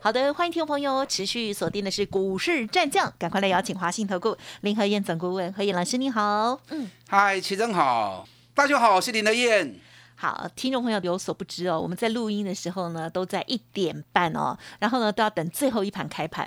[0.00, 6.60] 好的，欢迎听众朋友持续锁定的是股市战将，赶快来邀请华信投顾林和燕总顾问何燕老师，你好。
[6.70, 9.74] 嗯，嗨，齐总好，大家好，我是林和燕。
[10.20, 16.44] 好，听众朋友有所不知哦，我们在录音的时候呢，都在一点半哦，然后呢都要等最后一盘开盘。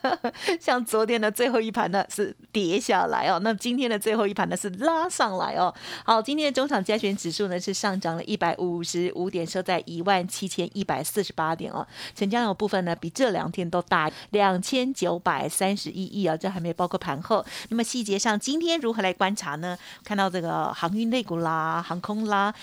[0.60, 5.74] 像昨天的最后一盘呢是跌下来哦，那今天的最后一盘呢是拉上来哦。
[6.04, 11.86] 好，今天的中场加权指数呢是上涨了一百五十五点，收在一万七千一百四十八点哦。
[12.14, 17.42] 成交量部分呢比这两天都大两千九百三十一亿啊，这还没包括盘后。
[17.70, 19.78] 那么细节上，今天如何来观察呢？
[20.04, 22.54] 看到这个航运类股啦、航空啦、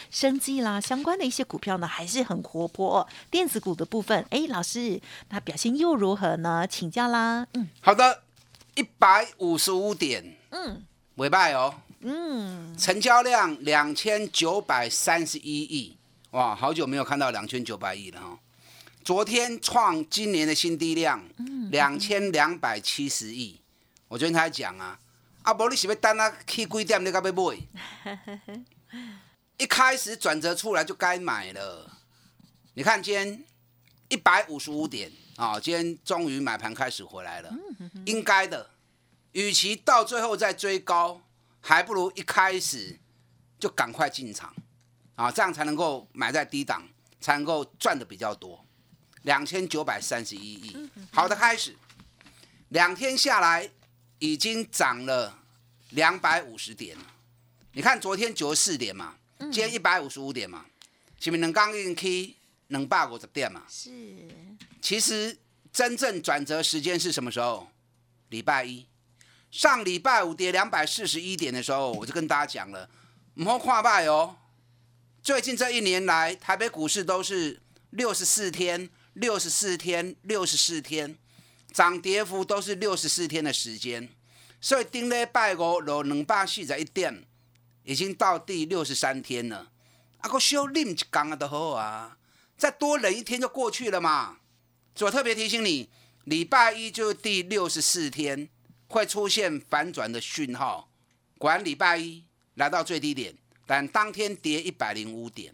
[0.44, 0.64] 升。
[0.64, 3.08] 啦，相关的一些股票呢还是很活泼。
[3.32, 6.68] 电子股的部分，哎，老师，那表现又如何呢？
[6.68, 7.48] 请教啦。
[7.54, 8.24] 嗯，好的，
[8.76, 10.84] 一百五十五点，嗯，
[11.16, 15.98] 尾拜哦，嗯，成交量两千九百三十一亿，
[16.32, 18.38] 哇，好久没有看到两千九百亿了哈。
[19.04, 21.22] 昨天创今年的新低量，
[21.72, 23.60] 两千两百七十亿。
[24.08, 25.00] 我昨天才讲啊，
[25.44, 27.58] 阿伯你是要等啊去几点你才要买？
[29.64, 31.90] 一开始转折出来就该买了，
[32.74, 33.46] 你看今天
[34.10, 37.50] 一百五十五点啊，今天终于买盘开始回来了，
[38.06, 38.72] 应该的。
[39.32, 41.22] 与其到最后再追高，
[41.62, 43.00] 还不如一开始
[43.58, 44.54] 就赶快进场
[45.16, 46.84] 啊，这样才能够买在低档，
[47.22, 48.66] 才能够赚的比较多。
[49.22, 51.78] 两千九百三十一亿，好的开始，
[52.68, 53.72] 两天下来
[54.20, 55.40] 已经涨了
[55.92, 56.98] 两百五十点
[57.72, 59.16] 你看昨天九十四点嘛。
[59.52, 60.66] 今天一百五十五点嘛，
[61.20, 62.36] 是不是能刚硬 K
[62.68, 63.64] 能霸过这点嘛？
[63.70, 63.92] 是。
[64.82, 65.38] 其实
[65.72, 67.68] 真正转折时间是什么时候？
[68.30, 68.86] 礼拜一，
[69.52, 72.90] 上礼拜五跌两百四十一点的时候，我就跟大家讲了，
[73.36, 74.36] 唔好跨败哦。
[75.22, 81.16] 最近这一年来，台北股市都是六十四天、六十四天、六十四天，
[81.72, 84.10] 涨跌幅都是六十四天的时间，
[84.60, 87.24] 所以顶礼拜五落两百四十一点。
[87.84, 89.72] 已经到第六十三天了，
[90.20, 92.18] 啊，个休另一天啊都好啊，
[92.58, 94.38] 再多忍一天就过去了嘛。
[94.96, 95.90] 所以我特别提醒你，
[96.26, 98.48] 礼拜一就第六十四天
[98.88, 100.90] 会出现反转的讯号。
[101.38, 102.24] 果然礼拜一
[102.54, 103.36] 来到最低点，
[103.66, 105.54] 但当天跌一百零五点，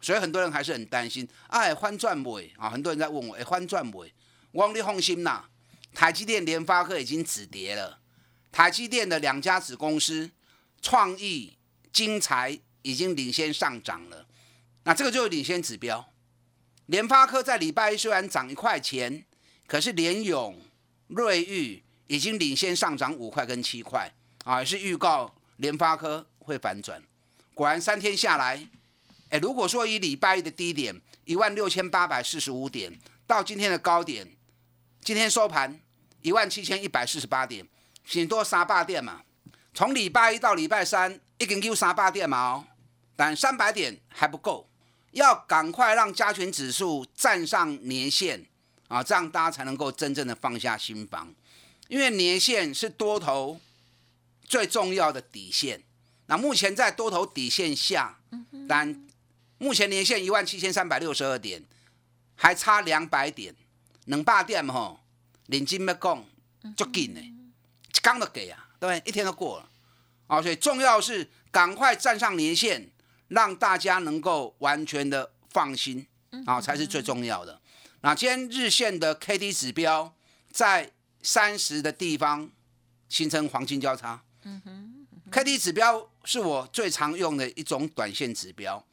[0.00, 1.26] 所以很多人还是很担心。
[1.48, 4.14] 哎，翻转尾啊，很多人在问我，哎，翻转尾，
[4.52, 5.46] 我你放心呐，
[5.92, 7.98] 台积电、联发科已经止跌了。
[8.52, 10.30] 台积电的两家子公司，
[10.80, 11.55] 创意。
[11.96, 14.26] 金财已经领先上涨了，
[14.82, 16.12] 那这个就是领先指标。
[16.84, 19.24] 联发科在礼拜一虽然涨一块钱，
[19.66, 20.60] 可是联永、
[21.06, 24.12] 瑞昱已经领先上涨五块跟七块
[24.44, 27.02] 啊，是预告联发科会反转。
[27.54, 28.68] 果然三天下来，
[29.30, 32.92] 哎，如果说以礼拜一的低点一万六千八百四十五点
[33.26, 34.36] 到今天的高点，
[35.00, 35.80] 今天收盘
[36.20, 37.66] 一万七千一百四十八点，
[38.04, 39.22] 挺多三百点嘛。
[39.72, 41.18] 从礼拜一到礼拜三。
[41.38, 42.64] 一根 Q 三八点嘛哦，
[43.14, 44.68] 但三百点还不够，
[45.10, 48.46] 要赶快让加权指数站上年线
[48.88, 51.34] 啊，这样大家才能够真正的放下心防，
[51.88, 53.60] 因为年线是多头
[54.44, 55.82] 最重要的底线。
[56.26, 58.18] 那目前在多头底线下，
[58.68, 59.06] 但
[59.58, 61.62] 目前年线一万七千三百六十二点，
[62.34, 63.54] 还差两百点，
[64.06, 65.00] 能霸点吼，
[65.46, 66.24] 领金要讲
[66.76, 69.08] 足紧的，一刚都给啊，对不对？
[69.08, 69.68] 一天都过了。
[70.26, 72.90] 啊，所以重要是赶快站上年线，
[73.28, 76.06] 让大家能够完全的放心
[76.44, 77.60] 啊，才是最重要的。
[78.00, 80.14] 那今天日线的 K D 指标
[80.50, 80.90] 在
[81.22, 82.50] 三十的地方
[83.08, 84.22] 形成黄金交叉。
[84.42, 88.84] 嗯哼，K D 指标是我最常用的一种短线指标，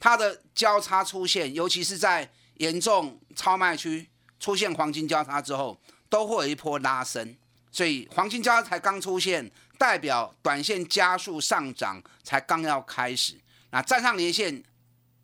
[0.00, 4.08] 它的交叉出现，尤其是在严重超卖区
[4.40, 7.36] 出现黄金交叉之后，都会有一波拉升。
[7.70, 9.50] 所以黄金交叉才刚出现。
[9.78, 13.40] 代表短线加速上涨才刚要开始，
[13.70, 14.62] 那站上年线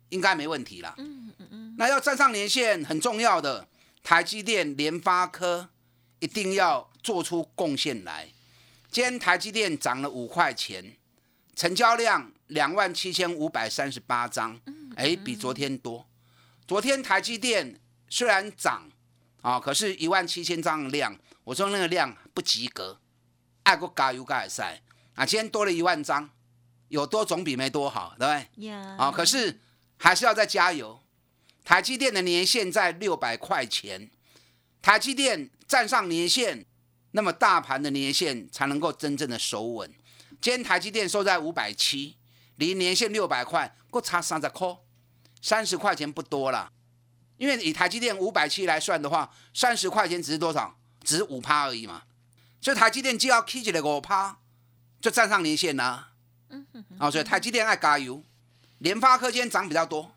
[0.09, 0.95] 应该没问题了。
[0.97, 1.75] 嗯嗯嗯。
[1.77, 3.67] 那要站上年线很重要的，
[4.01, 5.69] 台积电、联发科
[6.19, 8.29] 一定要做出贡献来。
[8.89, 10.95] 今天台积电涨了五块钱，
[11.53, 14.57] 成交量两万七千五百三十八张，
[14.95, 16.07] 哎，比昨天多。
[16.65, 17.77] 昨天台积电
[18.09, 18.89] 虽然涨
[19.41, 21.13] 啊，可是一万七千张的量，
[21.43, 22.97] 我说那个量不及格。
[23.65, 24.61] 爱国加油加会使，
[25.15, 26.29] 啊，今天多了一万张，
[26.89, 28.67] 有多总比没多好，对不对？
[28.67, 29.59] 呀，啊，可是
[29.97, 31.01] 还是要再加油。
[31.63, 34.11] 台积电的年限在六百块钱，
[34.83, 36.63] 台积电站上年线，
[37.11, 39.91] 那么大盘的年限才能够真正的守稳。
[40.39, 42.17] 今天台积电收在五百七，
[42.57, 44.77] 离年限六百块，够差三十块，
[45.41, 46.71] 三十块钱不多了。
[47.37, 50.77] 因为以台积电五百七来算的话，三十块钱只是多少？
[51.03, 52.03] 只是五趴而已嘛。
[52.65, 54.39] 所以台积电就要 K 起来五趴，
[54.99, 56.09] 就站上年线啦。
[56.49, 56.83] 嗯哼。
[56.99, 58.23] 哦，所以台积电爱加油。
[58.79, 60.11] 联发科今天涨比较多。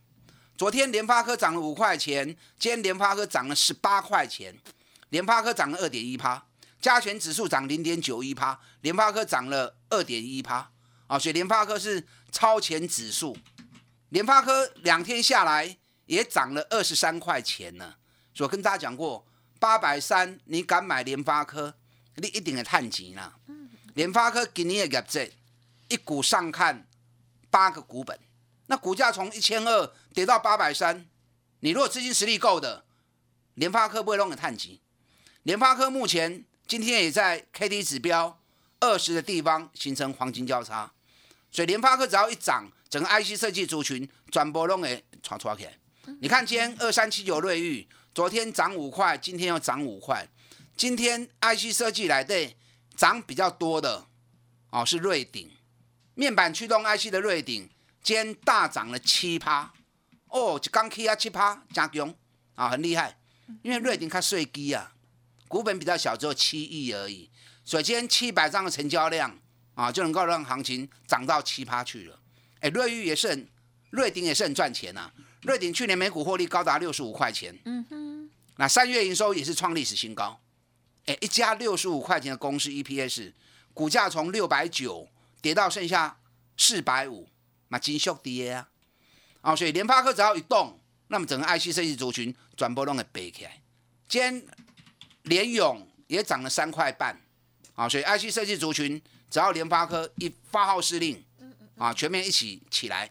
[0.57, 2.27] 昨天联发科涨了五块钱，
[2.59, 4.57] 今天联发科涨了十八块钱，
[5.11, 6.43] 联发科涨了二点一趴，
[6.81, 10.71] 加权指数涨零点九一趴，联发科涨了二点一趴，
[11.07, 12.03] 啊，所以联发科是
[12.33, 13.37] 超前指数，
[14.09, 17.97] 联发科两天下来也涨了二十三块钱呢。
[18.33, 19.27] 所以我跟大家讲过，
[19.61, 21.75] 八百三你敢买联发科，
[22.19, 23.35] 你一定会探钱啦。
[23.95, 25.33] 联发科今年的业绩
[25.89, 26.87] 一股上看
[27.51, 28.19] 八个股本。
[28.67, 31.07] 那股价从一千二跌到八百三，
[31.61, 32.85] 你如果资金实力够的，
[33.55, 34.81] 联发科不会弄个探级。
[35.45, 38.39] 联发科目前今天也在 K D 指标
[38.81, 40.93] 二十的地方形成黄金交叉，
[41.51, 45.57] 所以联发科只要一涨，整个 IC 设计族群转波弄诶传出来。
[46.21, 50.29] 你看今天二三七九瑞昱，昨天涨五块，今天又涨五块。
[50.79, 52.57] 今天 IC 设计来对
[52.97, 54.07] 涨比较多的
[54.71, 55.51] 哦是瑞鼎，
[56.15, 57.69] 面板驱动 IC 的瑞鼎。
[58.01, 59.73] 今天大涨了七趴，
[60.29, 62.15] 哦，刚 K 啊七趴，加强
[62.55, 63.19] 啊，很厉害。
[63.63, 64.95] 因为瑞鼎它税基啊，
[65.49, 67.29] 股本比较小，只有七亿而已，
[67.65, 69.37] 所以今天七百张的成交量
[69.75, 72.21] 啊，就能够让行情涨到七趴去了。
[72.61, 73.49] 哎，瑞昱也是很，
[73.91, 75.11] 瑞鼎也是很赚钱呐。
[75.43, 80.41] 瑞鼎去年每股获利高达六十五块钱，嗯哼，那三月营收也是创历史新高。
[81.09, 83.33] 哎，一家六十五块钱的公司 EPS，
[83.75, 85.09] 股价从六百九
[85.43, 86.21] 跌到剩下
[86.57, 87.29] 四百五。
[87.71, 88.67] 嘛，金属跌啊，
[89.43, 93.61] 哦，所以联发科只要一动，那么整个 IC 设计族群转播都会背起来。
[94.09, 94.43] 今天
[95.25, 97.15] 联勇也涨了三块半，
[97.75, 101.23] 啊，所以 IC 设计族群只要联发科一发号施令，
[101.77, 103.11] 啊，全面一起起来。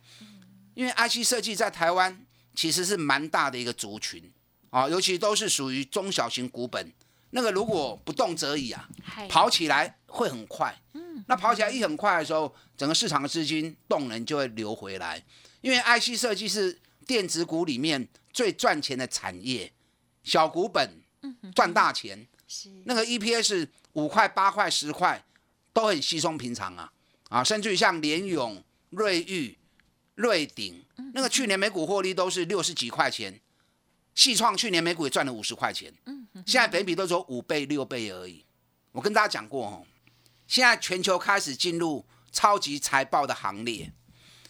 [0.73, 4.33] 因为 IC 设计在台湾其实是蛮大的一个族群，
[4.71, 6.91] 啊，尤其都是属于中小型股本，
[7.31, 8.87] 那个如果不动则已啊，
[9.29, 10.75] 跑起来会很快。
[10.93, 15.21] 嗯那跑起来一很快的时候，整个市场的资金动能就会流回来，
[15.61, 19.73] 因为 IC 设计是电子股里面最赚钱的产业，
[20.23, 21.01] 小股本
[21.53, 22.27] 赚大钱，
[22.85, 25.25] 那个 EPS 五块、八块、十块
[25.73, 26.93] 都很稀松平常啊。
[27.29, 29.57] 啊，甚至于像联永、瑞昱、
[30.15, 33.41] 瑞鼎，那个去年每股获利都是六十几块钱，
[34.17, 35.93] 细创去年每股也赚了五十块钱，
[36.43, 38.43] 现在本比都只有五倍、六倍而已。
[38.91, 39.85] 我跟大家讲过哦。
[40.47, 43.93] 现在全球开始进入超级财报的行列，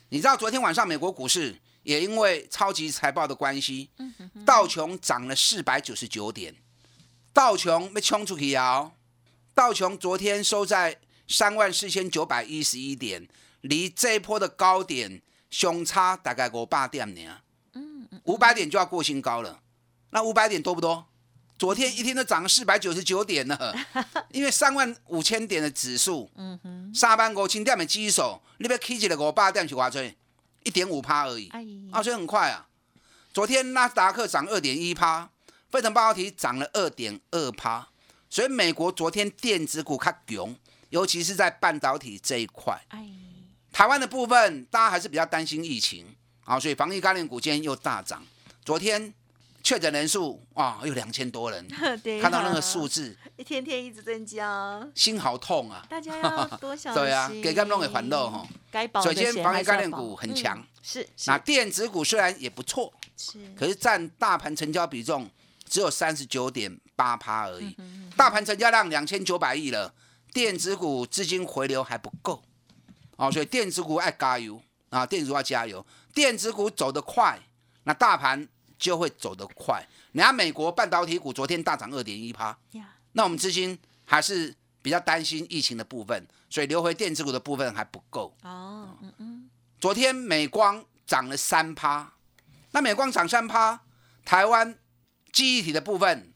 [0.08, 3.90] 你知道昨天晚上美国股市也因为超级财报的关系，
[4.46, 6.56] 道琼涨了四百九十九点，
[7.34, 8.94] 道琼被冲出去啊！
[9.54, 10.98] 道琼昨天收在
[11.28, 13.28] 三万四千九百一十一点，
[13.60, 17.42] 离这一波的高点相差大概五百点呢，
[18.28, 19.62] 五百点就要过新高了，
[20.12, 21.08] 那五百点多不多？
[21.58, 23.58] 昨天一天都涨了四百九十九点呢，
[24.32, 30.16] 因为三万五千点的指数，嗯哼，三万五千点的基手，你别 K 起来五百点去挖追，
[30.64, 31.50] 一点五趴而已，
[31.92, 32.68] 啊，所以很快啊。
[33.34, 35.30] 昨天纳斯达克涨二点一趴，
[35.72, 37.88] 费城半导体涨了二点二趴，
[38.30, 40.56] 所以美国昨天电子股较强，
[40.90, 42.86] 尤其是在半导体这一块。
[43.72, 46.16] 台湾的部分大家还是比较担心疫情
[46.48, 48.24] 啊，所以防疫概念股今天又大涨。
[48.66, 49.14] 昨天。
[49.64, 51.68] 确诊人数啊，有两千多人，
[52.22, 55.86] 看到那个数字，一天天一直增加，心好痛啊！
[55.90, 57.04] 大家要多小 心。
[57.04, 58.48] 对啊，给他们弄给还漏哈。
[58.72, 61.06] 该保的首先，防疫概念股很强，是。
[61.26, 65.30] 那电子股虽然也不错，是，可是占大盘成交比重
[65.68, 67.76] 只有三十九点八趴而已。
[68.16, 69.94] 大盘成交量两千九百亿了，
[70.32, 72.42] 电子股资金回流还不够，
[73.18, 74.62] 哦，所以电子股爱加油
[74.92, 75.06] 啊！
[75.06, 75.86] 电子股要加油，
[76.18, 77.40] 电子股走得快，
[77.84, 78.48] 那大盘。
[78.80, 79.84] 就会走得快。
[80.12, 82.56] 你看美国半导体股昨天大涨二点一趴，
[83.14, 88.32] 那我们资金还是比较担心疫情的部分，所以留回电子股的部分还不够。
[88.44, 89.50] 哦，嗯嗯。
[89.80, 92.14] 昨天美光涨了三趴，
[92.70, 93.82] 那美光涨三趴，
[94.24, 94.78] 台湾
[95.32, 96.32] 记忆体的部分，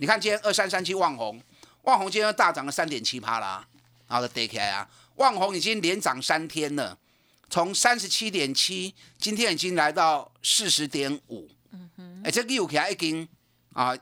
[0.00, 1.40] 你看今天二三三七旺宏，
[1.82, 3.64] 旺宏今天大涨了三点七趴啦，
[4.06, 6.98] 好的，day 起来啊，旺宏已经连涨三天了，
[7.48, 11.48] 从三十七点七，今天已经来到四十点五。
[12.24, 13.28] 哎，这个又起来已经
[13.72, 13.96] 啊，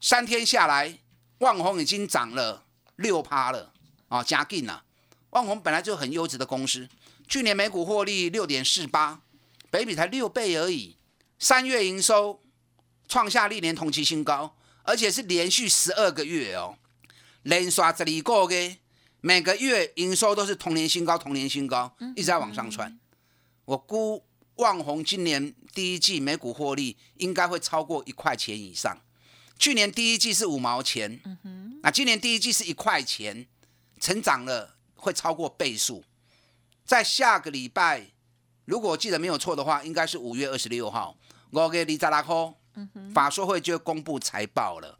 [0.00, 0.98] 三天下来，
[1.38, 2.64] 万红已经涨了
[2.96, 3.72] 六趴了
[4.08, 4.84] 啊，加劲了。
[5.30, 6.86] 万宏本来就很优质的公司，
[7.26, 9.22] 去年每股获利六点四八，
[9.70, 10.98] 北比才六倍而已。
[11.38, 12.42] 三月营收
[13.08, 16.76] 创下历年同期新高，而且是连续十二个月哦，
[17.42, 18.76] 连刷十二个月，
[19.24, 22.98] 每个月营收都是同年新高，同年新高，一直在往上窜。
[23.64, 24.24] 我估
[24.56, 29.00] 旺宏今年第一季每股获利应该会超过一块钱以上。
[29.56, 31.20] 去年第一季是五毛钱，
[31.82, 33.46] 那今年第一季是一块钱，
[34.00, 36.02] 成长了会超过倍数。
[36.84, 38.08] 在下个礼拜，
[38.64, 41.16] 如果我记得没有错的话，应该是五月二十六号，
[41.50, 42.52] 我给李扎拉科
[43.14, 44.98] 法说会就公布财报了。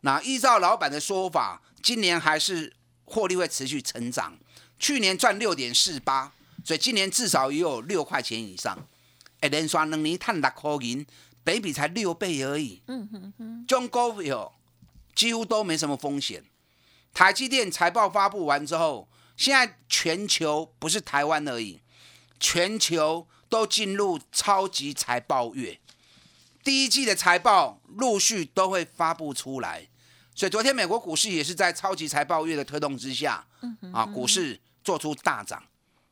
[0.00, 2.74] 那依照老板的说法，今年还是
[3.08, 4.38] 获利会持续成长。
[4.78, 6.32] 去年赚六点四八，
[6.64, 8.86] 所以今年至少也有六块钱以上。
[9.40, 11.06] 哎，连刷两年赚六块银，
[11.42, 12.82] 北比才六倍而已。
[12.86, 14.54] 嗯哼哼，中股票
[15.14, 16.44] 几乎都没什么风险。
[17.14, 21.80] 台积电财报发布完之后，现在全球不是台湾而已，
[22.38, 25.80] 全球都进入超级财报月。
[26.62, 29.88] 第一季的财报陆续都会发布出来，
[30.38, 33.44] 所以昨天美国股市也是在超级财报月的推动之下，
[33.92, 35.60] 啊，股市做出大涨。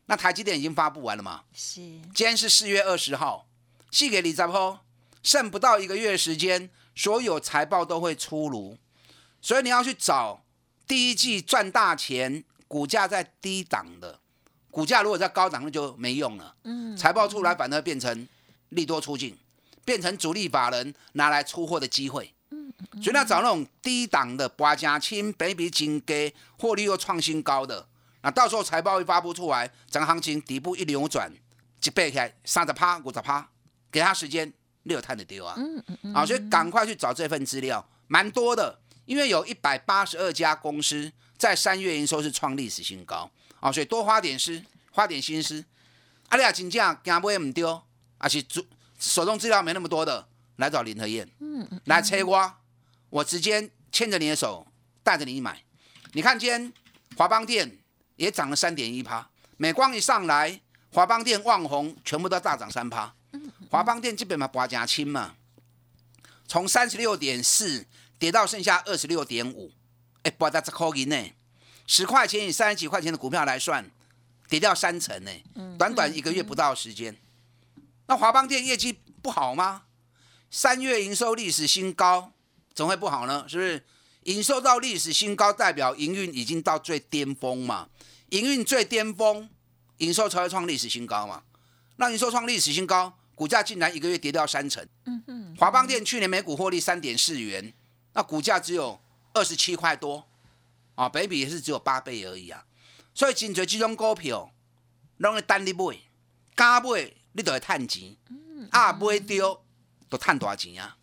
[0.07, 1.45] 那台积电已经发布完了吗？
[1.53, 1.77] 是。
[1.77, 3.47] 今天是四月二十号，
[3.89, 4.81] 寄给李在波，
[5.23, 8.77] 剩不到一个月时间，所有财报都会出炉，
[9.41, 10.43] 所以你要去找
[10.89, 14.19] 第一季赚大钱、股价在低档的，
[14.73, 16.57] 股价如果在高档那就没用了。
[16.65, 16.97] 嗯。
[16.97, 18.27] 财报出来反而变成
[18.71, 19.39] 利多出境，
[19.85, 22.33] 变成主力法人拿来出货的机会。
[22.93, 23.03] 嗯。
[23.03, 27.87] 所以要找那种低档的、八加轻、北比金低、获利又创新高的。
[28.23, 31.33] 那到时候财报一发布出来，整个行情底部一扭转，
[31.85, 33.49] 一背起来三十趴、五十趴，
[33.91, 34.53] 给他时间，
[34.83, 35.55] 你有探的丢啊！
[35.57, 36.15] 嗯嗯嗯。
[36.15, 43.31] 啊，所以赶快去找这份资料，蛮多的，因为有一百八十二家公司在三月营收是创历史新高
[43.61, 45.65] 啊，所以多花点思，花点心思。
[46.31, 47.81] 阿里亚金价惊不会唔丢，
[48.19, 48.61] 而且手
[48.99, 52.53] 手中资料没那么多的，来找林和燕，嗯嗯，来催我，
[53.17, 54.67] 我直接牵着你的手，
[55.03, 55.63] 带着你买。
[56.13, 56.73] 你看今天
[57.17, 57.79] 华邦电。
[58.17, 60.59] 也涨了三点一趴，美光一上来，
[60.91, 63.15] 华邦电、旺宏全部都大涨三趴。
[63.69, 65.35] 华邦电基本嘛拔加轻嘛，
[66.49, 67.87] 从三十六点四
[68.19, 69.71] 跌到剩下二十六点五，
[70.23, 71.31] 哎，拔到这扣银呢，
[71.87, 73.85] 十块钱以三十几块钱的股票来算，
[74.49, 75.31] 跌掉三成呢，
[75.79, 77.15] 短短一个月不到时间。
[78.07, 79.83] 那华邦电业绩不好吗？
[80.51, 82.33] 三月营收历史新高，
[82.77, 83.47] 怎会不好呢？
[83.49, 83.83] 是不是？
[84.25, 87.89] 营收到历史新高，代表营运已经到最巅峰嘛？
[88.29, 89.49] 营运最巅峰，
[89.97, 91.43] 营收才会创历史新高嘛？
[91.97, 94.87] 那营收创历史新高，股价竟然一个月跌掉三成。
[95.07, 95.57] 嗯嗯。
[95.57, 97.73] 华邦电去年每股获利三点四元，
[98.13, 99.01] 那股价只有
[99.33, 100.27] 二十七块多，
[100.97, 102.67] 啊，北比也是只有八倍而已啊。
[103.15, 104.53] 所以真侪这种股票，
[105.19, 105.97] 拢会等你买，
[106.55, 108.15] 加买你都会赚钱，
[108.71, 109.63] 啊，买丢
[110.11, 110.97] 都赚大钱啊。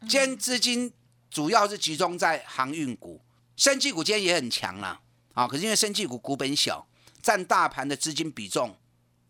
[0.00, 0.92] 嗨，兼资金。
[1.30, 3.20] 主要是集中在航运股、
[3.54, 4.98] 生技股，今天也很强啦。
[5.34, 6.88] 啊，可是因为生技股股本小，
[7.20, 8.74] 占大盘的资金比重，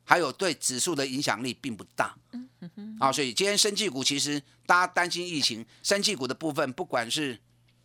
[0.05, 2.17] 还有对指数的影响力并不大。
[2.31, 7.41] 嗯嗯啊，所以今天生技股其实大家担心疫情，生技股的部分，不管是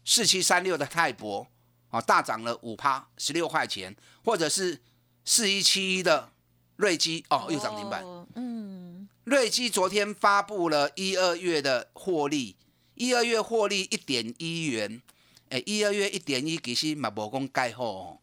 [0.06, 1.48] 四七三六的泰博
[1.90, 4.80] 啊，大涨了五趴，十六块钱，或者是
[5.26, 6.32] 四一七一的
[6.76, 8.04] 瑞基哦，又涨停板。
[8.36, 12.56] 嗯，瑞基昨天发布了一二月的获利。
[12.96, 15.02] 一二月获利一点一元，
[15.50, 18.20] 哎，一二月一点一，其实嘛无讲盖好，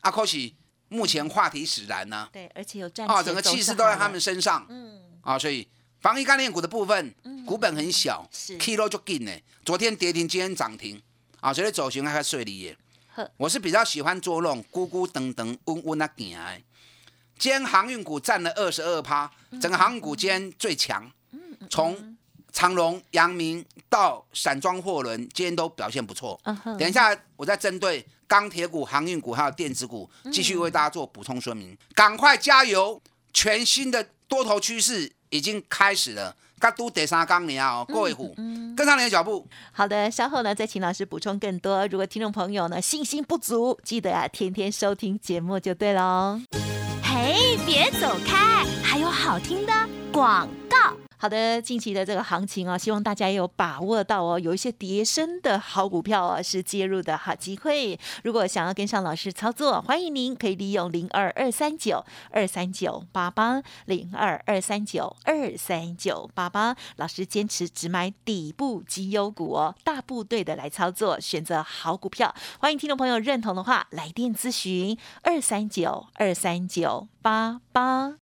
[0.00, 0.50] 啊，可是
[0.88, 2.28] 目前话题使然呢。
[2.32, 4.66] 对，而且有战啊，整个气势都在他们身上。
[4.68, 5.66] 嗯，啊，所以
[6.00, 7.14] 防疫概念股的部分，
[7.46, 9.32] 股本很小是，kilo 就紧呢。
[9.64, 11.00] 昨天跌停，今天涨停，
[11.40, 12.76] 啊，所以走形还顺利耶。
[13.36, 16.62] 我是比较喜欢做那种咕咕噔噔、嗡嗡啊行的。
[17.38, 21.10] 今天航运股占了二十二趴，整个航运股今天最强。
[21.30, 21.40] 嗯，
[21.70, 22.16] 从
[22.54, 26.40] 长隆、阳明到散装货轮，今天都表现不错。
[26.78, 31.76] 等一下，我再针对钢铁股、航运股还有电子股，继续为大家做补充说明。
[31.94, 33.02] 赶快加油！
[33.32, 36.36] 全新的多头趋势已经开始了。
[36.60, 38.32] 嘎都第三钢年啊，各位虎，
[38.76, 39.46] 跟上你的脚步。
[39.72, 41.84] 好的，稍后呢再请老师补充更多。
[41.88, 46.40] 如果听众朋友呢信心不足，记得啊天天收听节目就对喽。
[47.02, 49.72] 嘿，别走开，还有好听的
[50.12, 50.63] 广告。
[51.16, 57.98] 好的，近期的这个行情啊，希望大家有把握到哦，有一些叠升的好股票啊，是介入的好机会。
[58.24, 72.34] 如果想要跟上老师操作，欢迎您可以利用零二二三九二三九八八零二二三九二三九八八，老师坚持只买底部绩优股哦，大部队的来操作，选择好股票。
[72.58, 78.23] 欢迎听众朋友认同的话，来电咨询二三九二三九八八。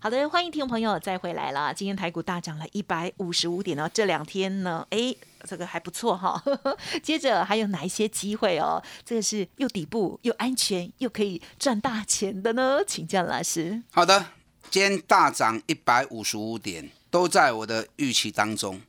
[0.00, 1.74] 好的，欢迎听众朋友再回来了。
[1.74, 5.12] 今天台股大涨了一百五十五点哦，这两天呢，哎，
[5.42, 6.40] 这个还不错哈。
[7.02, 8.80] 接着还有哪一些机会哦？
[9.04, 12.78] 这个是又底部又安全又可以赚大钱的呢？
[12.86, 13.82] 请教老师。
[13.90, 14.24] 好的，
[14.70, 18.80] 今天大涨一百五十五点，都在我的预期当中。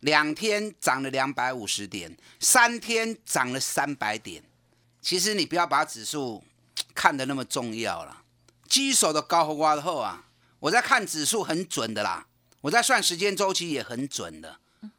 [0.00, 4.42] 两天涨了两百五十点，三天涨了三百点。
[5.00, 6.42] 其实你不要把指数
[6.92, 8.22] 看得那么重要了，
[8.68, 10.24] 基手的高和挖的厚啊。
[10.60, 12.26] 我在看指数很准的啦，
[12.62, 14.58] 我在算时间周期也很准的，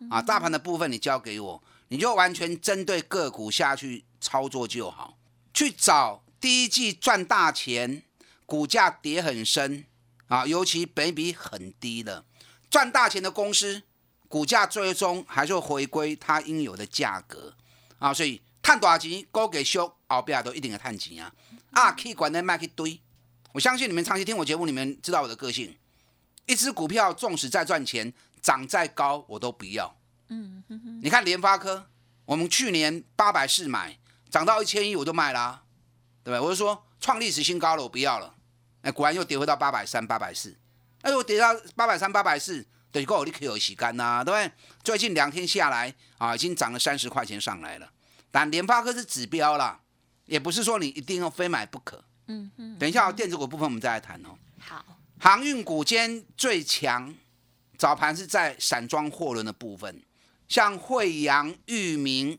[0.10, 5.18] 啊，大盘的部分你交给我，你就完全针对个股下去操作就好，
[5.54, 8.04] 去找第一季赚大钱，
[8.46, 9.86] 股价跌很深
[10.28, 12.24] 啊，尤其本比很低的
[12.70, 13.84] 赚大钱的公司，
[14.30, 17.56] 股价最终还是回归它应有的价格
[17.98, 21.34] 啊，所以探大钱，高给修，后边都一定要探钱啊，
[21.72, 23.02] 啊，可以管的卖去堆。
[23.52, 25.76] 我相信你们长期听我节目，你们知道我的个性。
[26.46, 29.96] 一只股票纵使再赚钱，涨再高我都不要。
[30.30, 30.64] 嗯。
[31.02, 31.88] 你看联发科，
[32.26, 33.98] 我们去年八百四买，
[34.30, 35.64] 涨到一千一我就卖啦，
[36.24, 36.40] 对不对？
[36.40, 38.36] 我就说创历史新高了，我不要了。
[38.82, 40.56] 哎，果然又跌回到八百三、八百四。
[41.02, 44.52] 哎我，跌到八百三、八百四，等于够我立刻有洗干呐，对不对？
[44.84, 47.92] 最近两天下来啊，已经涨了三十块钱上来了。
[48.32, 49.80] 但联发科是指标啦，
[50.26, 52.04] 也不是说你一定要非买不可。
[52.30, 54.30] 嗯嗯，等一下，电子股部分我们再来谈哦。
[54.60, 54.86] 好，
[55.20, 57.14] 航运股间最强
[57.78, 60.02] 早盘是在散装货轮的部分，
[60.48, 62.38] 像惠阳、裕民，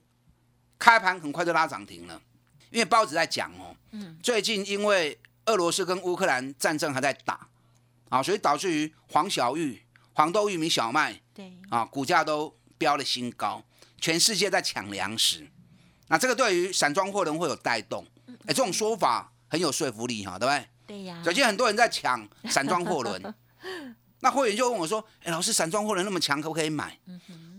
[0.78, 2.22] 开盘很快就拉涨停了。
[2.70, 7.48] 因为报纸在讲哦，嗯，最近因为俄罗斯跟乌克兰战争还在打
[8.08, 13.60] 啊，所以导致于黄小玉、黄豆、玉米、小麦，对啊，股价都飙了新高，
[14.00, 15.48] 全世界在抢粮食。
[16.06, 18.06] 那这个对于散装货轮会有带动，
[18.46, 19.32] 哎，这种说法。
[19.50, 20.66] 很有说服力哈，对不对？
[20.86, 21.20] 对呀。
[21.22, 23.34] 最近很多人在抢散装货轮，
[24.20, 26.98] 那会员就问我说：“哎，老师，散装货轮那么强，可不可以买？”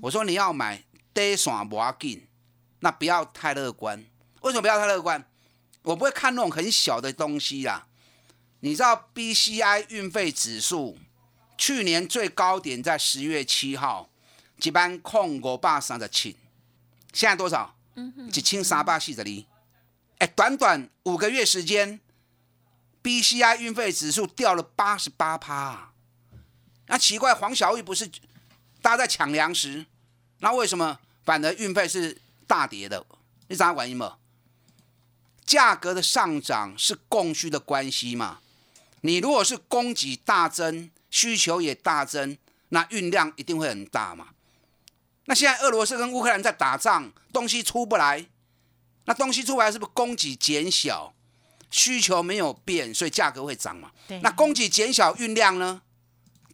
[0.02, 2.26] 我说：“你要买，得算不要紧，
[2.80, 4.04] 那不要太乐观。
[4.42, 5.24] 为什么不要太乐观？
[5.84, 7.88] 我不会看那种很小的东西啦。
[8.62, 10.98] 你知道 BCI 运费指数
[11.58, 14.10] 去年最高点在十月七号，
[14.64, 16.38] 一般控五百三十七，
[17.12, 17.76] 现在多少？
[18.32, 19.51] 一千三百四十二。
[20.22, 22.00] 哎，短短五个月时间
[23.02, 25.94] ，B C I 运费指数掉了八十八趴。
[26.86, 28.08] 那奇怪，黄小玉不是
[28.84, 29.88] 大家在抢粮食，
[30.38, 33.04] 那为什么反而运费是大跌的？
[33.48, 34.18] 你咋原因嘛？
[35.44, 38.42] 价格的上涨是供需的关系嘛？
[39.02, 42.38] 你如果是供给大增，需求也大增，
[42.70, 44.28] 那运量一定会很大嘛？
[45.26, 48.28] 那现在俄罗斯跟乌克兰在打仗，东西出不来。
[49.06, 51.14] 那东西出来是不是供给减小，
[51.70, 53.92] 需求没有变，所以价格会涨嘛？
[54.22, 55.82] 那供给减小，运量呢？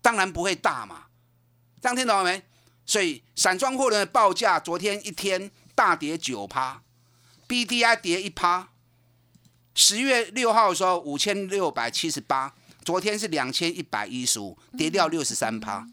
[0.01, 1.05] 当然不会大嘛。
[1.81, 2.41] 这样听懂了没？
[2.85, 6.81] 所以散装货轮的报价昨天一天大跌九趴
[7.45, 8.69] ，B D I 跌一趴。
[9.75, 12.55] 十月六号的时候五千六百七十八，
[12.85, 15.87] 昨天是两千一百一十五，跌掉六十三趴。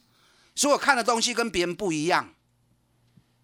[0.55, 2.33] 所以我看的东西跟别人不一样。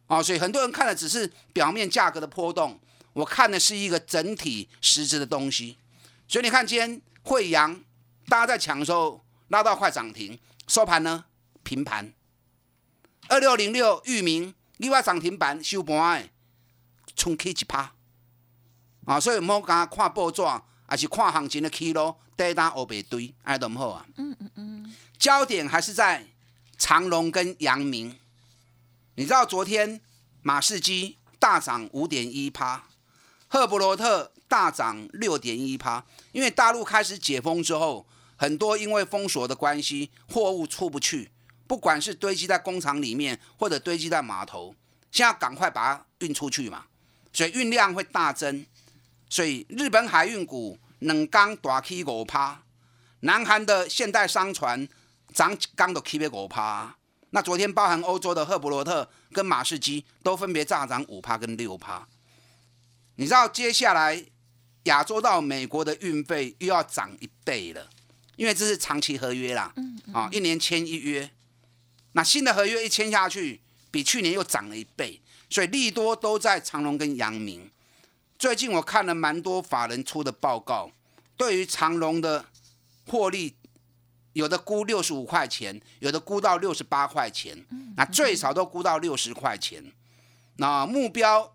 [0.07, 2.79] 哦，所以很多人看的只是表面价格的波动。
[3.21, 5.77] 我看的是一个整体实质的东西，
[6.27, 7.79] 所以你看今天惠阳，
[8.29, 11.27] 大家在抢的时候拉到快涨停，收盘呢
[11.63, 12.13] 平盘，
[13.29, 16.29] 二六零六域名，你话涨停板收盘的，
[17.15, 17.93] 冲起一趴。
[19.05, 20.43] 啊，所以唔好讲看报纸，
[20.87, 24.07] 还是看行情的起路，低单乌白堆，安都唔好啊。
[24.17, 24.95] 嗯嗯嗯。
[25.19, 26.27] 焦点还是在
[26.79, 28.19] 长隆跟阳明。
[29.17, 30.01] 你知道昨天
[30.41, 32.85] 马士基大涨五点一趴，
[33.53, 41.33] 赫伯罗特大涨六点一趴，因为大陆开始解封之后，很多因为封锁的关系，货物出不去，
[41.67, 44.77] 不管是堆积在工厂里面，或者堆积在码头，
[45.11, 46.85] 现在赶快把它运出去嘛，
[47.33, 48.65] 所以运量会大增。
[49.29, 52.63] 所以日本海运股两缸大起五趴，
[53.23, 54.89] 南韩的现代商船
[55.35, 56.97] 涨缸都起别五趴。
[57.31, 62.07] 那昨天包含欧洲的赫伯罗特跟马士基都分别大涨五趴跟六趴。
[63.21, 64.25] 你知道接下来
[64.85, 67.87] 亚洲到美国的运费又要涨一倍了，
[68.37, 69.75] 因为这是长期合约啦，
[70.11, 71.29] 啊，一年签一约。
[72.13, 77.71] 那新的合约一签下去，比去年又涨了一倍，所以利多都在长隆跟阳明。
[78.39, 80.91] 最近我看了蛮多法人出的报告，
[81.37, 82.47] 对于长隆的
[83.07, 83.55] 获利，
[84.33, 87.67] 有的估六十五块钱，有的估到六十八块钱，
[87.99, 89.93] 那最少都估到六十块钱。
[90.57, 91.55] 那目标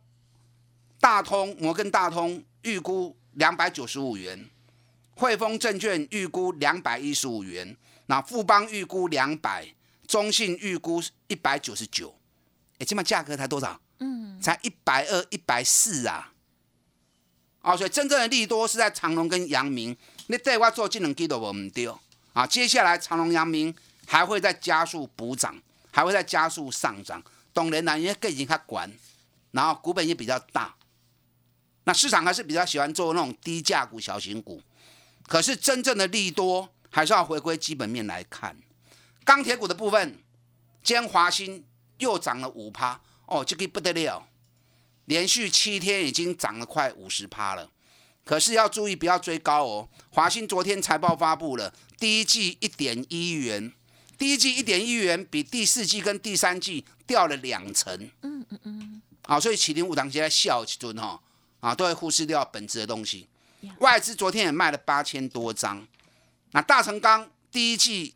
[1.05, 4.49] 大通摩根大通预估两百九十五元，
[5.15, 9.67] 汇丰证券预估两百一十五元，那富邦预估两百，
[10.07, 12.17] 中信预估一百九十九。
[12.79, 13.79] 哎，这么价格才多少？
[13.99, 16.33] 嗯，才一百二、一百四啊。
[17.61, 21.95] 啊，所以真正的利多是在长隆跟阳明，你对我做技能机都我们丢
[22.33, 22.47] 啊。
[22.47, 23.71] 接下来长隆、阳明
[24.07, 25.55] 还会再加速补涨，
[25.91, 27.21] 还会再加速上涨。
[27.53, 28.91] 当然啦，因为更已经开管，
[29.51, 30.74] 然后股本也比较大，
[31.85, 34.61] 那市场还是比较喜欢做那种低价股、小型股。
[35.27, 38.55] 可是真正的利多还是要回归基本面来看。
[39.23, 40.19] 钢铁股的部分，
[40.83, 41.63] 今天华兴
[41.97, 44.27] 又涨了五趴，哦，这个不得了。
[45.05, 47.69] 连续七天已经涨了快五十趴了，
[48.23, 49.89] 可是要注意不要追高哦。
[50.09, 53.71] 华兴昨天财报发布了，第一季一点一元，
[54.17, 58.09] 第一季一点一元比第四季跟第三季掉了两成。
[58.21, 59.01] 嗯嗯嗯。
[59.23, 61.19] 啊，所以麒麟五堂现在笑起尊哈，
[61.65, 63.27] 啊，都会忽视掉本质的东西。
[63.79, 65.83] 外资昨天也卖了八千多张，
[66.51, 68.13] 那大成钢第一季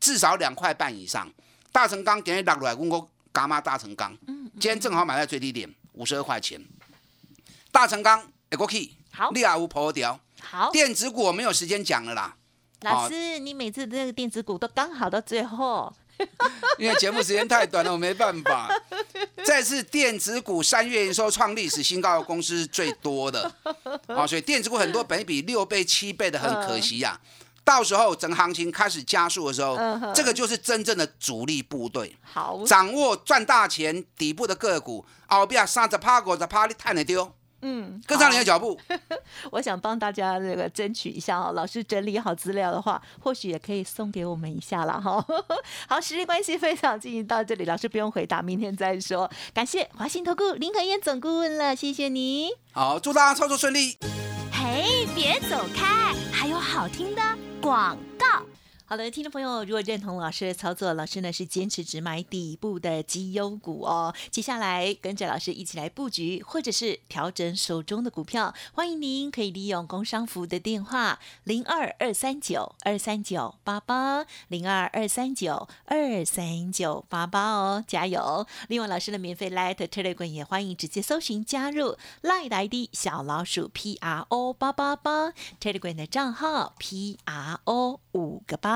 [0.00, 1.30] 至少两块半以上，
[1.70, 3.60] 大成钢今天落来问我干嘛？
[3.60, 5.70] 大成钢，今天正好买在最低点。
[5.92, 6.62] 五十二块钱，
[7.70, 12.36] 大成钢一过去，好，利亚无破掉，好，电子股我没有时间讲了啦。
[12.80, 15.94] 老师，你每次这个电子股都刚好到最后，
[16.78, 18.70] 因为节目时间太短了，我没办法。
[19.44, 23.52] 这次电子股三月营收创历史新高的公司是最多的，
[24.08, 27.20] 啊， 所以电子股很多本比六倍、七倍的很可惜呀。
[27.64, 29.76] 到时候整行情开始加速的时候，
[30.14, 32.16] 这个就是真正的主力部队。
[32.22, 37.32] 好，掌握赚大钱底部的个股，后边三十趴、五十趴，你探得丢。
[37.62, 38.78] 嗯，跟上你的脚步。
[39.50, 45.24] 我想帮大家这个争取一下哦，老师整理好资料的话，或许也可以送给我们一下了哈。
[45.88, 49.30] 好，时间关系，非常进行到这里，老师不用回答，明天再说。
[49.54, 52.50] 感谢华信投顾林和燕总顾问了，谢谢你。
[52.72, 53.96] 好，祝大家操作顺利。
[54.52, 57.22] 嘿，别走开，还有好听的。
[57.60, 58.42] 广告。
[58.88, 64.14] 好的，听众朋友，如果认同老师的操作，老师呢是坚持只买底部的绩优股哦。
[64.30, 78.46] 接下来跟着老师一起来布局，或者是调整手中的股票，欢迎您可以利用工商服的电话零二二三九二三九八八零二二三九二三九八八哦，加油！
[78.68, 87.98] 另外，老师的免费 Light Telegram 也欢迎直接搜寻加入 Light ID 小老鼠 P R O 八八八 Telegram 的账号 P R O
[88.12, 88.75] 五个八。